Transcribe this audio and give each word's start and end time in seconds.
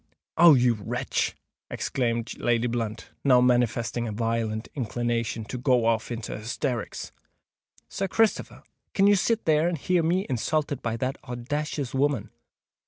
"Oh! 0.35 0.55
you 0.55 0.73
wretch!" 0.73 1.35
exclaimed 1.69 2.35
Lady 2.39 2.65
Blunt, 2.65 3.11
now 3.23 3.39
manifesting 3.39 4.07
a 4.07 4.11
violent 4.11 4.67
inclination 4.73 5.45
to 5.45 5.59
go 5.59 5.85
off 5.85 6.11
into 6.11 6.35
hysterics. 6.35 7.11
"Sir 7.87 8.07
Christopher! 8.07 8.63
can 8.95 9.05
you 9.05 9.15
sit 9.15 9.45
there 9.45 9.67
and 9.67 9.77
hear 9.77 10.01
me 10.01 10.25
insulted 10.27 10.81
by 10.81 10.97
that 10.97 11.17
owdacious 11.25 11.93
woman? 11.93 12.31